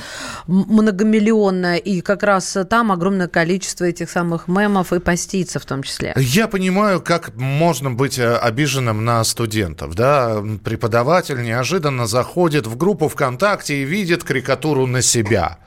многомиллионное, 0.47 1.77
и 1.77 2.03
как 2.03 2.23
раз 2.23 2.57
там 2.71 2.93
огромное 2.93 3.27
количество 3.27 3.85
этих 3.85 4.09
самых 4.11 4.47
мемов 4.47 4.93
и 4.93 5.01
постится 5.01 5.59
в 5.59 5.65
том 5.65 5.83
числе. 5.83 6.15
Я 6.17 6.47
понимаю, 6.47 7.01
как 7.01 7.35
можно 7.35 7.91
быть 7.91 8.19
э, 8.19 8.37
обиженным 8.37 9.05
на 9.05 9.25
студентов. 9.25 9.97
Да? 9.97 10.41
Преподаватель 10.63 11.43
неожиданно 11.43 12.07
заходит 12.07 12.44
в 12.67 12.77
группу 12.77 13.09
ВКонтакте 13.09 13.83
и 13.83 13.85
видит 13.85 14.25
карикатуру 14.25 14.87
на 14.87 15.03
себя. 15.03 15.59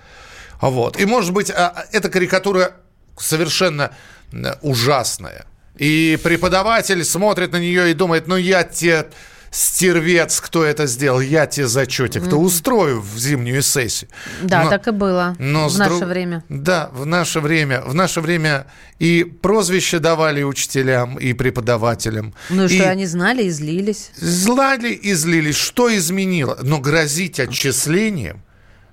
Вот. 0.61 0.99
И, 0.99 1.05
может 1.05 1.33
быть, 1.33 1.51
а, 1.51 1.85
эта 1.91 2.09
карикатура 2.09 2.73
совершенно 3.17 3.91
э, 4.31 4.53
ужасная. 4.61 5.45
И 5.75 6.17
преподаватель 6.23 7.03
смотрит 7.03 7.51
на 7.51 7.57
нее 7.57 7.91
и 7.91 7.93
думает, 7.93 8.27
ну 8.27 8.35
я 8.35 8.63
тебе 8.63 9.07
стервец, 9.51 10.39
кто 10.41 10.63
это 10.63 10.87
сделал, 10.87 11.19
я 11.19 11.45
тебе 11.45 11.67
зачетик-то 11.67 12.35
mm-hmm. 12.35 12.45
устрою 12.45 13.01
в 13.01 13.17
зимнюю 13.17 13.61
сессию. 13.61 14.09
Да, 14.41 14.63
но, 14.63 14.69
так 14.69 14.87
и 14.87 14.91
было 14.91 15.35
но 15.39 15.69
в 15.69 15.77
наше 15.77 15.89
друг... 15.89 16.03
время. 16.03 16.43
Да, 16.49 16.89
в 16.93 17.05
наше 17.05 17.39
время. 17.39 17.81
В 17.81 17.93
наше 17.93 18.21
время 18.21 18.67
и 18.99 19.23
прозвище 19.23 19.99
давали 19.99 20.43
учителям, 20.43 21.17
и 21.17 21.33
преподавателям. 21.33 22.33
Ну 22.49 22.65
и 22.65 22.67
что, 22.67 22.89
они 22.89 23.05
знали 23.05 23.43
и 23.43 23.49
злились? 23.49 24.11
Знали 24.15 24.91
и 24.91 25.13
злились. 25.13 25.55
Что 25.55 25.95
изменило? 25.95 26.57
Но 26.61 26.79
грозить 26.79 27.39
отчислением 27.39 28.41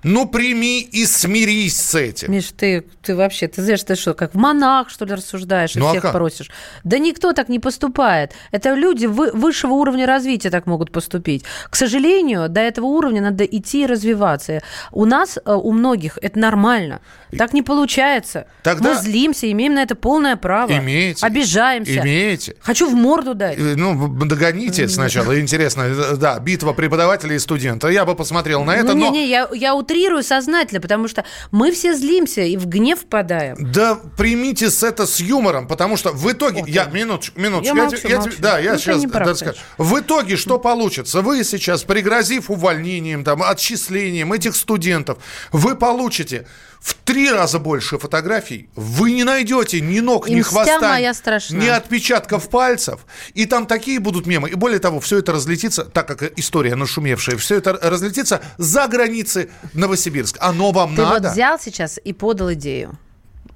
ну, 0.05 0.29
прими 0.29 0.81
и 0.81 1.07
смирись 1.07 1.81
с 1.81 1.95
этим. 1.95 2.33
Миш, 2.33 2.53
ты, 2.57 2.85
ты 3.03 3.17
вообще, 3.17 3.49
ты 3.49 3.63
знаешь, 3.63 3.83
ты 3.83 3.97
что, 3.97 4.15
как 4.15 4.35
в 4.35 4.37
монах, 4.37 4.91
что 4.91 5.05
ли, 5.05 5.15
рассуждаешь 5.15 5.77
и 5.77 5.79
ну, 5.79 5.89
а 5.89 5.91
всех 5.91 6.05
а 6.05 6.13
просишь? 6.13 6.51
Да 6.85 6.99
никто 6.99 7.33
так 7.33 7.49
не 7.49 7.59
поступает. 7.59 8.33
Это 8.53 8.75
люди 8.75 9.07
вы, 9.07 9.33
высшего 9.33 9.73
уровня 9.73 10.07
развития 10.07 10.51
так 10.51 10.67
могут 10.67 10.93
поступить. 10.93 11.45
К 11.71 11.77
сожалению, 11.77 12.49
до 12.49 12.61
этого 12.61 12.87
уровня 12.87 13.23
надо 13.23 13.45
идти 13.45 13.83
и 13.83 13.87
развиваться. 13.87 14.63
У 14.93 15.05
нас, 15.07 15.39
э, 15.45 15.53
у 15.53 15.73
многих, 15.73 16.19
это 16.21 16.39
нормально. 16.39 17.01
Так 17.37 17.53
не 17.53 17.63
получается. 17.63 18.47
Тогда... 18.63 18.95
Мы 18.95 19.01
злимся, 19.01 19.51
имеем 19.51 19.75
на 19.75 19.83
это 19.83 19.95
полное 19.95 20.37
право. 20.37 20.71
Имеете. 20.73 21.27
Обижаемся. 21.27 22.01
Имеете. 22.01 22.57
Хочу 22.61 22.89
в 22.89 22.95
морду 22.95 23.35
дать. 23.35 23.59
Э, 23.59 23.75
ну, 23.77 24.09
догоните 24.09 24.89
сначала. 24.89 25.41
Интересно. 25.41 25.83
Э, 25.83 26.17
да, 26.17 26.39
битва 26.39 26.73
преподавателя 26.73 27.35
и 27.35 27.39
студента. 27.39 27.89
Я 27.89 28.05
бы 28.05 28.15
посмотрел 28.15 28.65
на 28.65 28.77
это, 28.77 28.95
но... 28.95 29.11
Не-не, 29.11 29.29
я, 29.29 29.49
я 29.53 29.75
утрирую 29.95 30.23
сознательно, 30.23 30.81
потому 30.81 31.09
что 31.09 31.25
мы 31.53 31.71
все 31.71 31.95
злимся 31.95 32.43
и 32.43 32.57
в 32.57 32.67
гнев 32.67 33.01
впадаем. 33.01 33.57
Да 33.73 34.01
примите 34.17 34.71
с 34.71 34.83
это 34.83 35.07
с 35.07 35.21
юмором, 35.21 35.69
потому 35.69 35.97
что 35.97 36.11
в 36.11 36.31
итоге... 36.31 36.61
Вот 36.61 36.69
я, 36.69 36.87
минуточку, 36.87 37.41
минуточку. 37.41 37.77
Я, 37.77 37.83
я, 37.85 37.91
молчу, 37.91 38.09
я, 38.09 38.17
молчу. 38.19 38.37
Да, 38.41 38.59
я 38.59 38.73
ну, 38.73 38.79
сейчас... 38.79 39.05
Да, 39.05 39.35
скажу. 39.35 39.59
В 39.79 40.01
итоге 40.01 40.37
что 40.37 40.59
получится? 40.59 41.23
Вы 41.23 41.45
сейчас, 41.45 41.85
пригрозив 41.85 42.51
увольнением, 42.51 43.23
там, 43.23 43.43
отчислением 43.43 44.33
этих 44.33 44.57
студентов, 44.57 45.19
вы 45.53 45.77
получите 45.77 46.47
в 46.85 46.93
три 46.93 47.31
раза 47.31 47.59
больше 47.59 47.99
фотографий 47.99 48.69
вы 48.75 49.13
не 49.13 49.25
найдете 49.25 49.81
ни 49.81 50.01
ног, 50.01 50.29
ни 50.29 50.43
хвоста, 50.43 50.81
моя 50.81 51.15
ни 51.49 51.67
отпечатков 51.67 52.51
пальцев. 52.51 53.07
И 53.33 53.47
там 53.47 53.67
такие 53.67 53.99
будут 54.01 54.27
мемы. 54.27 54.51
И 54.51 54.55
более 54.55 54.81
того, 54.81 55.01
все 55.01 55.21
это 55.21 55.33
разлетится, 55.33 55.87
так 55.87 56.07
как 56.07 56.39
история 56.39 56.75
нашумевшая, 56.77 57.39
все 57.39 57.57
это 57.57 57.73
разлетится 57.81 58.43
за 58.59 58.87
границы 58.87 59.49
Новосибирска. 59.73 60.43
Оно 60.43 60.73
вам 60.73 60.95
Ты 60.95 61.01
надо. 61.01 61.17
Ты 61.17 61.23
вот 61.23 61.33
взял 61.33 61.59
сейчас 61.59 61.99
и 62.05 62.13
подал 62.13 62.53
идею 62.53 62.99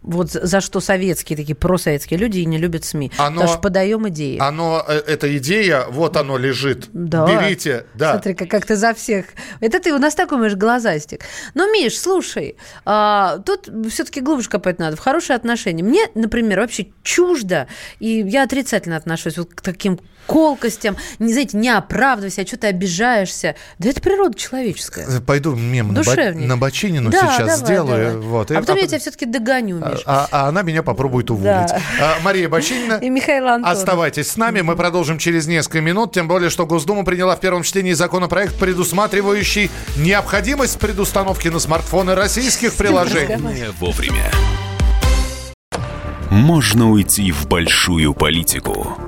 вот 0.08 0.30
за 0.30 0.60
что 0.60 0.80
советские 0.80 1.36
такие 1.36 1.54
просоветские 1.54 2.18
люди 2.18 2.38
и 2.38 2.46
не 2.46 2.58
любят 2.58 2.84
СМИ. 2.84 3.12
Оно, 3.18 3.34
Потому 3.34 3.48
что 3.48 3.58
подаем 3.58 4.08
идеи. 4.08 4.38
Оно, 4.40 4.84
э, 4.86 5.02
эта 5.06 5.36
идея, 5.36 5.84
вот 5.90 6.16
оно 6.16 6.38
лежит. 6.38 6.88
Да. 6.92 7.26
Берите. 7.26 7.84
Да. 7.94 8.12
Смотри, 8.12 8.34
как, 8.34 8.48
как 8.48 8.64
ты 8.64 8.76
за 8.76 8.94
всех. 8.94 9.26
Это 9.60 9.80
ты 9.80 9.92
у 9.92 9.98
нас 9.98 10.14
такой, 10.14 10.38
Миш, 10.38 10.54
глазастик. 10.54 11.20
Но, 11.54 11.70
Миш, 11.70 11.98
слушай, 11.98 12.56
а, 12.84 13.38
тут 13.38 13.68
все-таки 13.90 14.20
глубже 14.20 14.48
копать 14.48 14.78
надо, 14.78 14.96
в 14.96 15.00
хорошие 15.00 15.36
отношения. 15.36 15.82
Мне, 15.82 16.06
например, 16.14 16.60
вообще 16.60 16.88
чуждо, 17.02 17.68
и 18.00 18.24
я 18.26 18.44
отрицательно 18.44 18.96
отношусь 18.96 19.36
вот 19.36 19.54
к 19.54 19.60
таким 19.60 20.00
колкостям, 20.26 20.96
не, 21.18 21.32
знаете, 21.32 21.56
не 21.56 21.70
оправдывайся, 21.70 22.42
а 22.42 22.46
что 22.46 22.58
ты 22.58 22.66
обижаешься. 22.68 23.56
Да 23.78 23.88
это 23.88 24.00
природа 24.00 24.38
человеческая. 24.38 25.20
Пойду 25.20 25.54
мем 25.54 25.92
на, 25.92 26.02
на 26.32 26.56
Бочинину 26.56 27.10
да, 27.10 27.20
сейчас 27.20 27.38
давай, 27.38 27.56
сделаю. 27.56 28.12
Давай. 28.12 28.26
Вот, 28.26 28.50
а 28.50 28.60
потом 28.60 28.76
и, 28.76 28.80
я 28.82 28.86
тебя 28.86 28.98
все-таки 28.98 29.26
догоню, 29.26 29.78
Миш. 29.78 30.02
А, 30.04 30.28
а 30.30 30.48
она 30.48 30.62
меня 30.62 30.82
попробует 30.82 31.30
уволить. 31.30 31.68
Да. 31.68 31.80
А, 32.00 32.16
Мария 32.22 32.48
Бочинина. 32.48 32.94
И 33.02 33.08
Михаил 33.08 33.48
Антонов. 33.48 33.78
Оставайтесь 33.78 34.30
с 34.30 34.36
нами, 34.36 34.60
мы 34.60 34.76
продолжим 34.76 35.18
через 35.18 35.46
несколько 35.46 35.80
минут, 35.80 36.12
тем 36.12 36.28
более, 36.28 36.50
что 36.50 36.66
Госдума 36.66 37.04
приняла 37.04 37.34
в 37.34 37.40
первом 37.40 37.62
чтении 37.62 37.94
законопроект, 37.94 38.58
предусматривающий 38.58 39.70
необходимость 39.96 40.78
предустановки 40.78 41.48
на 41.48 41.58
смартфоны 41.58 42.14
российских 42.14 42.74
приложений. 42.74 43.38
Вовремя. 43.80 44.30
Можно 46.30 46.90
уйти 46.90 47.32
в 47.32 47.46
большую 47.46 48.12
политику 48.12 49.07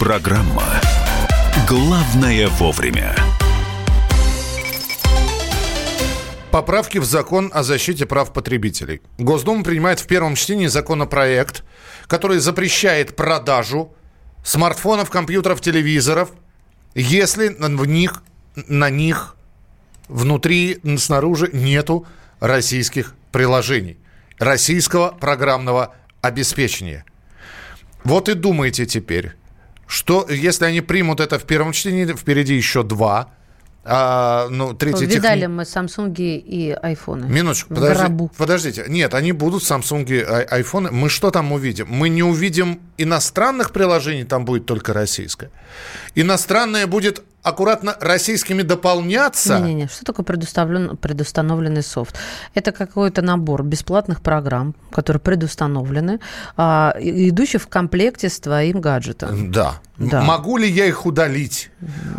Программа 0.00 0.80
«Главное 1.68 2.48
вовремя». 2.48 3.14
Поправки 6.50 6.96
в 6.96 7.04
закон 7.04 7.50
о 7.52 7.62
защите 7.62 8.06
прав 8.06 8.32
потребителей. 8.32 9.02
Госдума 9.18 9.62
принимает 9.62 10.00
в 10.00 10.06
первом 10.06 10.36
чтении 10.36 10.68
законопроект, 10.68 11.64
который 12.06 12.38
запрещает 12.38 13.14
продажу 13.14 13.94
смартфонов, 14.42 15.10
компьютеров, 15.10 15.60
телевизоров, 15.60 16.30
если 16.94 17.48
в 17.48 17.84
них, 17.84 18.22
на 18.54 18.88
них 18.88 19.36
внутри, 20.08 20.80
снаружи 20.96 21.50
нету 21.52 22.06
российских 22.40 23.14
приложений, 23.32 23.98
российского 24.38 25.10
программного 25.10 25.94
обеспечения. 26.22 27.04
Вот 28.02 28.30
и 28.30 28.34
думайте 28.34 28.86
теперь, 28.86 29.34
что, 29.90 30.26
если 30.30 30.64
они 30.64 30.80
примут 30.80 31.20
это 31.20 31.38
в 31.38 31.44
первом 31.44 31.72
чтении, 31.72 32.06
впереди 32.06 32.54
еще 32.54 32.82
два. 32.82 33.30
А, 33.82 34.46
ну, 34.50 34.74
третий 34.74 35.06
Видали 35.06 35.40
тех... 35.40 35.48
мы 35.48 35.62
Samsung 35.62 36.14
и 36.14 36.70
айфоны. 36.70 37.26
Минуточку, 37.26 37.74
подожди, 37.74 38.28
подождите. 38.36 38.84
Нет, 38.88 39.14
они 39.14 39.32
будут 39.32 39.62
Samsung 39.62 40.04
и 40.04 40.20
айфоны. 40.20 40.90
Мы 40.90 41.08
что 41.08 41.30
там 41.30 41.50
увидим? 41.50 41.88
Мы 41.88 42.08
не 42.08 42.22
увидим 42.22 42.80
иностранных 42.98 43.72
приложений, 43.72 44.24
там 44.24 44.44
будет 44.44 44.66
только 44.66 44.92
российское. 44.92 45.50
Иностранное 46.14 46.86
будет 46.86 47.24
аккуратно 47.42 47.96
российскими 48.00 48.62
дополняться. 48.62 49.58
Не-не-не, 49.58 49.88
что 49.88 50.04
такое 50.04 50.24
предустановлен, 50.24 50.96
предустановленный 50.96 51.82
софт? 51.82 52.16
Это 52.54 52.72
какой-то 52.72 53.22
набор 53.22 53.62
бесплатных 53.62 54.20
программ, 54.20 54.74
которые 54.90 55.20
предустановлены, 55.20 56.20
а, 56.56 56.94
идущие 57.00 57.60
в 57.60 57.68
комплекте 57.68 58.28
с 58.28 58.40
твоим 58.40 58.80
гаджетом. 58.80 59.50
Да. 59.50 59.80
да. 59.96 60.22
Могу 60.22 60.56
ли 60.56 60.68
я 60.68 60.86
их 60.86 61.06
удалить? 61.06 61.70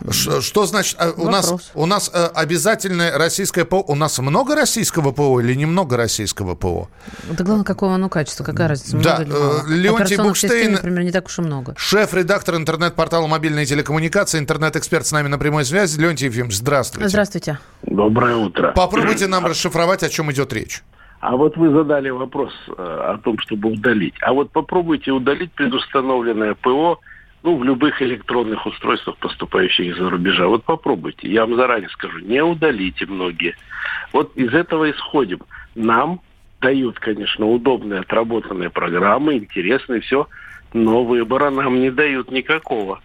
Ш, 0.09 0.41
что 0.41 0.65
значит? 0.65 0.97
Вопрос. 0.97 1.15
А, 1.17 1.21
у 1.21 1.29
нас, 1.29 1.71
у 1.75 1.85
нас 1.85 2.11
э, 2.13 2.25
обязательное 2.33 3.17
российское 3.17 3.65
ПО. 3.65 3.83
У 3.87 3.95
нас 3.95 4.17
много 4.19 4.55
российского 4.55 5.11
ПО 5.11 5.39
или 5.39 5.53
немного 5.53 5.97
российского 5.97 6.55
ПО? 6.55 6.89
Да 7.29 7.43
главное, 7.43 7.65
какого 7.65 7.95
оно 7.95 8.09
качества, 8.09 8.43
какая 8.43 8.69
разница? 8.69 8.97
Да, 8.97 9.23
э, 9.23 9.59
Леонтий 9.67 10.17
Букштейн, 10.17 10.73
например, 10.73 11.03
не 11.03 11.11
так 11.11 11.27
уж 11.27 11.39
и 11.39 11.41
много. 11.41 11.75
Шеф-редактор 11.77 12.55
интернет-портала 12.55 13.27
«Мобильные 13.27 13.65
телекоммуникации», 13.65 14.39
интернет-эксперт 14.39 15.10
с 15.11 15.13
нами 15.13 15.27
на 15.27 15.37
прямой 15.37 15.65
связи. 15.65 15.99
Леонтий 15.99 16.27
Ефимович, 16.27 16.55
здравствуйте. 16.55 17.09
Здравствуйте. 17.09 17.59
Доброе 17.83 18.37
утро. 18.37 18.71
Попробуйте 18.71 19.27
нам 19.27 19.45
расшифровать, 19.45 20.03
о 20.03 20.09
чем 20.09 20.31
идет 20.31 20.53
речь. 20.53 20.83
А 21.19 21.35
вот 21.35 21.57
вы 21.57 21.69
задали 21.69 22.09
вопрос 22.09 22.53
э, 22.69 22.71
о 22.81 23.17
том, 23.17 23.37
чтобы 23.39 23.69
удалить. 23.71 24.15
А 24.21 24.31
вот 24.31 24.51
попробуйте 24.51 25.11
удалить 25.11 25.51
предустановленное 25.51 26.55
ПО 26.55 26.99
ну, 27.43 27.57
в 27.57 27.63
любых 27.65 28.01
электронных 28.01 28.65
устройствах, 28.65 29.17
поступающих 29.17 29.87
из-за 29.87 30.09
рубежа. 30.09 30.47
Вот 30.47 30.63
попробуйте. 30.63 31.29
Я 31.29 31.45
вам 31.45 31.57
заранее 31.57 31.89
скажу, 31.89 32.19
не 32.19 32.41
удалите 32.41 33.05
многие. 33.05 33.55
Вот 34.13 34.35
из 34.37 34.53
этого 34.53 34.89
исходим. 34.89 35.41
Нам 35.75 36.21
дают, 36.61 36.99
конечно, 36.99 37.45
удобные 37.47 37.99
отработанные 37.99 38.69
программы, 38.69 39.37
интересные, 39.37 39.99
все, 39.99 40.27
но 40.73 41.03
выбора 41.03 41.49
нам 41.49 41.81
не 41.81 41.91
дают 41.91 42.31
никакого. 42.31 43.01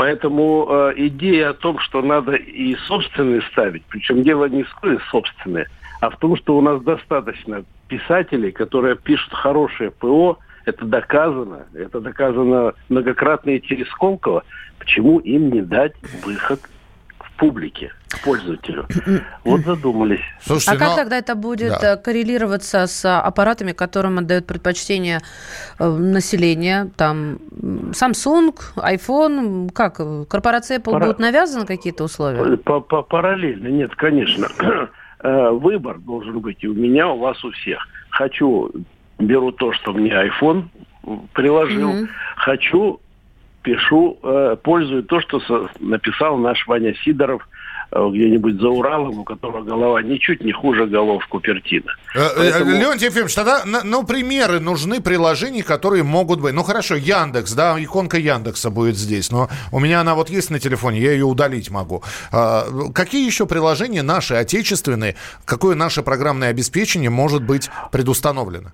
Поэтому 0.00 0.66
э, 0.66 0.92
идея 0.96 1.50
о 1.50 1.52
том, 1.52 1.78
что 1.78 2.00
надо 2.00 2.32
и 2.32 2.74
собственные 2.86 3.42
ставить, 3.52 3.84
причем 3.84 4.22
дело 4.22 4.46
не 4.46 4.62
в 4.62 4.74
собственные, 5.10 5.66
а 6.00 6.08
в 6.08 6.16
том, 6.16 6.36
что 6.36 6.56
у 6.56 6.62
нас 6.62 6.80
достаточно 6.80 7.64
писателей, 7.86 8.50
которые 8.50 8.96
пишут 8.96 9.34
хорошее 9.34 9.90
ПО, 9.90 10.38
это 10.64 10.86
доказано, 10.86 11.66
это 11.74 12.00
доказано 12.00 12.72
многократно 12.88 13.50
и 13.50 13.60
через 13.60 13.88
Сколково, 13.88 14.44
почему 14.78 15.18
им 15.18 15.50
не 15.50 15.60
дать 15.60 15.92
выход 16.24 16.60
публике, 17.40 17.92
пользователю. 18.22 18.86
Вот 19.44 19.62
задумались. 19.62 20.20
Слушайте, 20.42 20.72
а 20.72 20.78
как 20.78 20.88
но... 20.90 20.96
тогда 20.96 21.18
это 21.18 21.34
будет 21.34 21.72
да. 21.80 21.94
Э, 21.94 21.96
коррелироваться 21.96 22.86
с 22.86 23.18
аппаратами, 23.18 23.72
которым 23.72 24.18
отдает 24.18 24.46
предпочтение 24.46 25.20
э, 25.78 25.88
население? 25.88 26.90
Там 26.96 27.38
Samsung, 27.92 28.54
iPhone, 28.76 29.72
как? 29.72 30.00
Корпорация 30.28 30.78
Apple 30.78 30.92
Пара... 30.92 31.04
будут 31.06 31.18
навязаны 31.18 31.66
какие-то 31.66 32.04
условия? 32.04 32.58
Параллельно, 32.58 33.68
нет, 33.68 33.94
конечно. 33.96 34.46
Э, 35.22 35.50
выбор 35.50 35.98
должен 35.98 36.40
быть 36.40 36.64
и 36.64 36.66
у 36.66 36.72
меня, 36.72 37.08
у 37.08 37.18
вас, 37.18 37.44
у 37.44 37.50
всех. 37.50 37.86
Хочу, 38.08 38.72
беру 39.18 39.52
то, 39.52 39.70
что 39.74 39.92
мне 39.92 40.12
iPhone 40.12 40.64
приложил. 41.34 41.90
Mm-hmm. 41.90 42.08
Хочу, 42.36 43.00
пишу, 43.62 44.18
э, 44.22 44.56
пользую 44.62 45.02
то, 45.02 45.20
что 45.20 45.40
написал 45.80 46.38
наш 46.38 46.66
Ваня 46.66 46.94
Сидоров 47.04 47.46
э, 47.92 48.08
где-нибудь 48.12 48.60
за 48.60 48.68
Уралом, 48.68 49.18
у 49.18 49.24
которого 49.24 49.62
голова 49.62 50.02
ничуть 50.02 50.42
не 50.42 50.52
хуже 50.52 50.86
голов 50.86 51.26
Купертина. 51.26 51.92
Э, 52.14 52.28
Поэтому... 52.36 52.70
Леонтий 52.70 53.06
Ефимович, 53.06 53.34
тогда, 53.34 53.62
ну, 53.84 54.04
примеры 54.04 54.60
нужны 54.60 55.00
приложений, 55.00 55.62
которые 55.62 56.02
могут 56.02 56.40
быть. 56.40 56.54
Ну, 56.54 56.62
хорошо, 56.62 56.96
Яндекс, 56.96 57.52
да, 57.52 57.76
иконка 57.78 58.18
Яндекса 58.18 58.70
будет 58.70 58.96
здесь, 58.96 59.30
но 59.30 59.48
у 59.72 59.78
меня 59.78 60.00
она 60.00 60.14
вот 60.14 60.30
есть 60.30 60.50
на 60.50 60.58
телефоне, 60.58 61.00
я 61.00 61.12
ее 61.12 61.24
удалить 61.24 61.70
могу. 61.70 62.02
А, 62.32 62.64
какие 62.94 63.26
еще 63.26 63.46
приложения 63.46 64.02
наши, 64.02 64.34
отечественные, 64.34 65.16
какое 65.44 65.74
наше 65.74 66.02
программное 66.02 66.48
обеспечение 66.48 67.10
может 67.10 67.42
быть 67.42 67.70
предустановлено? 67.92 68.70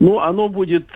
Ну, 0.00 0.18
оно 0.18 0.48
будет 0.48 0.88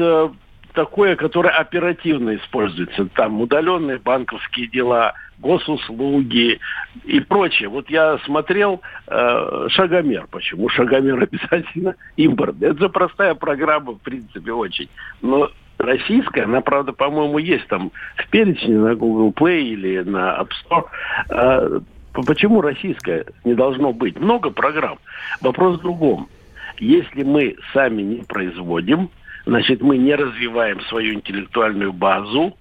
такое, 0.77 1.17
которое 1.17 1.51
оперативно 1.51 2.37
используется. 2.37 3.07
Там 3.15 3.41
удаленные 3.41 3.99
банковские 3.99 4.69
дела, 4.69 5.15
госуслуги 5.39 6.61
и 7.05 7.21
прочее. 7.21 7.69
Вот 7.71 7.91
я 7.91 8.19
смотрел 8.19 8.83
э, 9.09 9.67
Шагомер. 9.71 10.29
Почему 10.31 10.69
Шагомер 10.69 11.23
обязательно 11.33 11.97
импорт? 12.17 12.63
Это 12.63 12.79
же 12.79 12.89
простая 12.91 13.35
программа, 13.35 13.93
в 13.93 14.01
принципе, 14.01 14.53
очень. 14.53 14.89
Но 15.23 15.51
российская, 15.79 16.43
она, 16.45 16.61
правда, 16.61 16.93
по-моему, 16.93 17.39
есть 17.39 17.67
там 17.69 17.91
в 18.17 18.29
перечне 18.29 18.77
на 18.77 18.95
Google 18.95 19.31
Play 19.31 19.63
или 19.63 20.01
на 20.01 20.39
App 20.39 20.51
Store. 20.63 20.85
Э, 21.31 21.81
почему 22.13 22.61
российская 22.61 23.25
не 23.45 23.55
должно 23.55 23.95
быть? 23.95 24.21
Много 24.21 24.51
программ. 24.51 24.99
Вопрос 25.41 25.79
в 25.79 25.83
другом. 25.83 26.29
Если 26.79 27.23
мы 27.23 27.57
сами 27.73 28.03
не 28.03 28.17
производим, 28.25 29.09
значит, 29.47 29.81
мы 29.81 29.97
не 29.97 30.15
развиваем 30.15 30.81
свою 30.83 31.15
интеллектуальную 31.15 31.93
базу 31.93 32.57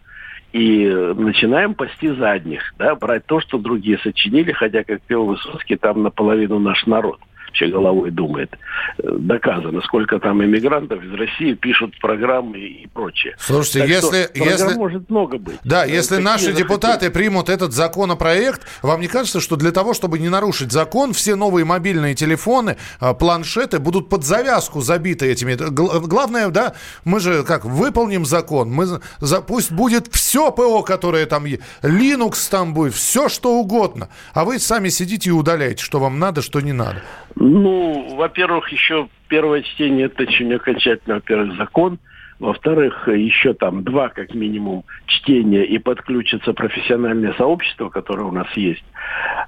и 0.53 0.87
начинаем 0.87 1.73
пасти 1.73 2.07
задних, 2.07 2.73
да, 2.77 2.95
брать 2.95 3.25
то, 3.25 3.41
что 3.41 3.57
другие 3.57 3.97
сочинили, 3.97 4.53
хотя, 4.53 4.83
как 4.83 5.01
пел 5.01 5.25
Высоцкий, 5.25 5.75
там 5.75 6.03
наполовину 6.03 6.59
наш 6.59 6.85
народ– 6.85 7.19
вообще 7.55 7.67
головой 7.67 8.11
думает. 8.11 8.53
Э, 8.97 9.15
доказано, 9.17 9.81
сколько 9.81 10.19
там 10.19 10.43
иммигрантов 10.43 11.03
из 11.03 11.13
России 11.13 11.53
пишут 11.53 11.97
программы 11.99 12.59
и 12.59 12.87
прочее. 12.87 13.35
Слушайте, 13.39 13.79
так 13.79 13.89
если... 13.89 14.23
Что, 14.23 14.43
если 14.43 14.77
может 14.77 15.09
много 15.09 15.37
быть. 15.37 15.57
Да, 15.63 15.85
если 15.85 16.17
наши 16.17 16.45
захотели. 16.45 16.63
депутаты 16.63 17.09
примут 17.11 17.49
этот 17.49 17.71
законопроект, 17.73 18.61
вам 18.81 19.01
не 19.01 19.07
кажется, 19.07 19.39
что 19.39 19.55
для 19.55 19.71
того, 19.71 19.93
чтобы 19.93 20.19
не 20.19 20.29
нарушить 20.29 20.71
закон, 20.71 21.13
все 21.13 21.35
новые 21.35 21.65
мобильные 21.65 22.15
телефоны, 22.15 22.77
а, 22.99 23.13
планшеты 23.13 23.79
будут 23.79 24.09
под 24.09 24.23
завязку 24.23 24.81
забиты 24.81 25.31
этими... 25.31 25.55
Главное, 25.55 26.49
да, 26.49 26.73
мы 27.05 27.19
же 27.19 27.43
как, 27.43 27.65
выполним 27.65 28.25
закон, 28.25 28.69
мы, 28.69 28.99
пусть 29.47 29.71
будет 29.71 30.07
все 30.11 30.51
ПО, 30.51 30.83
которое 30.83 31.25
там 31.25 31.45
есть, 31.45 31.61
Linux 31.81 32.49
там 32.49 32.73
будет, 32.73 32.93
все 32.93 33.29
что 33.29 33.55
угодно, 33.55 34.09
а 34.33 34.45
вы 34.45 34.59
сами 34.59 34.89
сидите 34.89 35.29
и 35.29 35.33
удаляете, 35.33 35.83
что 35.83 35.99
вам 35.99 36.19
надо, 36.19 36.41
что 36.41 36.61
не 36.61 36.73
надо. 36.73 37.01
Ну, 37.47 38.15
во-первых, 38.15 38.69
еще 38.69 39.07
первое 39.27 39.61
чтение 39.61 40.07
это 40.07 40.23
очень 40.23 40.51
окончательно, 40.53 41.15
во-первых, 41.15 41.55
закон. 41.57 41.99
Во-вторых, 42.39 43.07
еще 43.07 43.53
там 43.53 43.83
два, 43.83 44.09
как 44.09 44.33
минимум, 44.33 44.83
чтения 45.05 45.63
и 45.63 45.77
подключится 45.77 46.53
профессиональное 46.53 47.33
сообщество, 47.33 47.89
которое 47.89 48.23
у 48.23 48.31
нас 48.31 48.47
есть. 48.55 48.83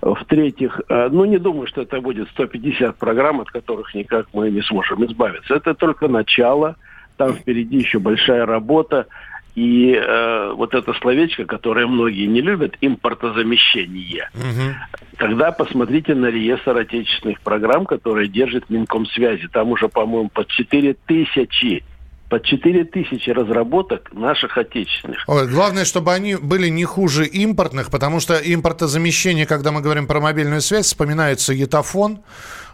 В-третьих, 0.01 0.79
э, 0.87 1.09
ну 1.11 1.25
не 1.25 1.37
думаю, 1.37 1.67
что 1.67 1.81
это 1.81 1.99
будет 1.99 2.29
150 2.29 2.97
программ, 2.97 3.41
от 3.41 3.49
которых 3.49 3.93
никак 3.93 4.27
мы 4.31 4.51
не 4.51 4.61
сможем 4.61 5.03
избавиться. 5.05 5.55
Это 5.55 5.73
только 5.73 6.07
начало. 6.07 6.75
Там 7.17 7.33
впереди 7.33 7.77
еще 7.77 7.99
большая 7.99 8.45
работа. 8.45 9.07
И 9.57 9.91
э, 9.91 10.53
вот 10.53 10.75
это 10.75 10.93
словечко, 11.01 11.45
которое 11.45 11.87
многие 11.87 12.27
не 12.27 12.41
любят, 12.41 12.75
импортозамещение. 12.79 14.29
Угу. 14.35 15.17
Тогда 15.17 15.51
посмотрите 15.51 16.13
на 16.13 16.27
реестр 16.27 16.77
отечественных 16.77 17.41
программ, 17.41 17.87
которые 17.87 18.27
держит 18.27 18.69
Минкомсвязи. 18.69 19.47
Там 19.47 19.69
уже, 19.69 19.87
по-моему, 19.87 20.29
под 20.29 20.47
4 20.49 20.95
тысячи 21.07 21.83
под 22.29 22.43
4 22.43 22.83
тысячи 22.83 23.29
разработок 23.31 24.13
наших 24.13 24.57
отечественных. 24.57 25.23
Ой, 25.27 25.47
главное, 25.47 25.85
чтобы 25.85 26.13
они 26.13 26.35
были 26.35 26.67
не 26.67 26.83
хуже 26.83 27.25
импортных, 27.25 27.89
потому 27.89 28.19
что 28.19 28.35
импортозамещение, 28.35 29.45
когда 29.47 29.71
мы 29.71 29.81
говорим 29.81 30.07
про 30.07 30.19
мобильную 30.19 30.61
связь, 30.61 30.87
вспоминается 30.87 31.53
етафон, 31.53 32.19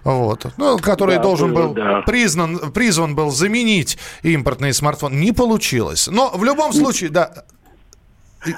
вот, 0.03 0.45
ну, 0.57 0.77
который 0.77 1.15
да, 1.15 1.21
должен 1.23 1.53
был 1.53 1.73
да. 1.73 2.01
признан, 2.01 2.71
призван 2.71 3.15
был 3.15 3.31
заменить 3.31 3.97
импортный 4.21 4.73
смартфон. 4.73 5.19
Не 5.19 5.31
получилось. 5.31 6.07
Но 6.11 6.31
в 6.35 6.43
любом 6.43 6.73
случае, 6.73 7.09
да, 7.09 7.45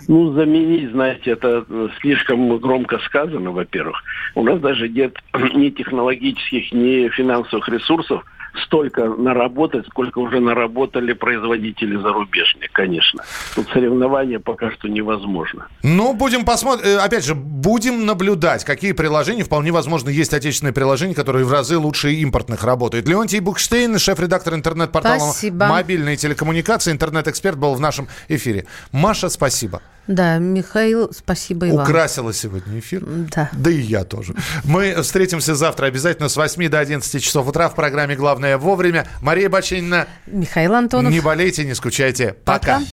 ну, 0.08 0.34
заменить, 0.34 0.92
знаете, 0.92 1.32
это 1.32 1.66
слишком 2.02 2.58
громко 2.58 2.98
сказано, 3.00 3.52
во-первых. 3.52 4.02
У 4.34 4.44
нас 4.44 4.60
даже 4.60 4.90
нет 4.90 5.16
ни 5.54 5.70
технологических, 5.70 6.72
ни 6.72 7.08
финансовых 7.10 7.70
ресурсов 7.70 8.24
столько 8.66 9.06
наработать, 9.06 9.86
сколько 9.88 10.20
уже 10.20 10.40
наработали 10.40 11.14
производители 11.14 11.96
зарубежные, 11.96 12.70
конечно. 12.72 13.24
Тут 13.56 13.68
соревнования 13.70 14.40
пока 14.40 14.72
что 14.72 14.88
невозможно. 14.88 15.68
Ну, 15.84 16.14
будем 16.14 16.46
посмотреть. 16.46 16.88
Э, 16.88 16.98
опять 17.00 17.26
же, 17.26 17.36
будем 17.36 18.06
наблюдать, 18.06 18.64
какие 18.64 18.92
приложения. 18.92 19.44
Вполне 19.44 19.72
возможно, 19.72 20.10
есть 20.10 20.34
отечественные 20.34 20.74
приложения, 20.74 21.14
которые 21.14 21.46
в 21.46 21.52
разы 21.52 21.78
лучше 21.78 22.14
импортных 22.14 22.64
работают. 22.64 23.08
Леонтий 23.08 23.40
Букштейн, 23.40 23.98
шеф-редактор 23.98 24.54
интернет-портала 24.54 25.20
спасибо. 25.20 25.68
«Мобильные 25.68 26.18
телекоммуникации», 26.18 26.92
интернет-эксперт 26.92 27.58
был 27.58 27.76
в 27.76 27.80
нашем 27.80 28.08
эфире. 28.28 28.66
Маша, 28.92 29.30
спасибо. 29.30 29.82
Да, 30.08 30.38
Михаил, 30.38 31.12
спасибо 31.14 31.68
и 31.68 31.72
вам. 31.72 31.84
Украсила 31.84 32.34
сегодня 32.34 32.80
эфир. 32.80 33.04
Да. 33.36 33.50
Да 33.54 33.72
и 33.72 33.80
я 33.80 34.04
тоже. 34.04 34.36
Мы 34.64 35.02
встретимся 35.02 35.56
завтра 35.56 35.88
обязательно 35.88 36.30
с 36.30 36.38
8 36.38 36.70
до 36.70 36.80
11 36.80 37.24
часов 37.24 37.48
утра 37.48 37.70
в 37.70 37.76
программе 37.76 38.16
«Главное 38.16 38.58
вовремя». 38.58 39.08
Мария 39.22 39.50
Бачинина. 39.50 40.08
Михаил 40.28 40.74
Антонов. 40.76 41.12
Не 41.12 41.22
болейте, 41.22 41.64
не 41.64 41.74
скучайте. 41.74 42.36
Пока. 42.46 42.80
Пока. 42.80 42.86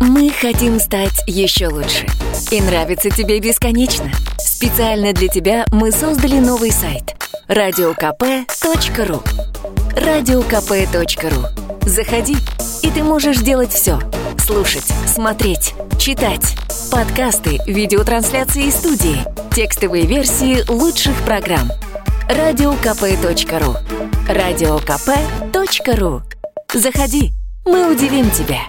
Мы 0.00 0.30
хотим 0.30 0.78
стать 0.78 1.22
еще 1.26 1.68
лучше. 1.68 2.06
И 2.50 2.60
нравится 2.60 3.10
тебе 3.10 3.40
бесконечно. 3.40 4.10
Специально 4.38 5.12
для 5.12 5.28
тебя 5.28 5.64
мы 5.72 5.90
создали 5.90 6.38
новый 6.38 6.70
сайт. 6.70 7.16
радиокп.ру 7.48 9.22
радиокп.ру 9.96 11.65
Заходи, 11.86 12.36
и 12.82 12.90
ты 12.90 13.04
можешь 13.04 13.38
делать 13.38 13.72
все. 13.72 14.00
Слушать, 14.38 14.86
смотреть, 15.06 15.72
читать. 16.00 16.56
Подкасты, 16.90 17.60
видеотрансляции 17.64 18.70
студии, 18.70 19.24
текстовые 19.54 20.04
версии 20.04 20.68
лучших 20.68 21.14
программ. 21.22 21.70
Радиокп.ру 22.28 23.76
Радиокп.ру 24.28 26.22
Заходи, 26.74 27.30
мы 27.64 27.92
удивим 27.94 28.32
тебя. 28.32 28.62